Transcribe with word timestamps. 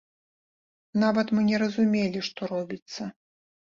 Нават 1.03 1.27
мы 1.35 1.41
не 1.51 1.61
разумелі, 1.67 2.19
што 2.33 2.53
робіцца. 2.57 3.01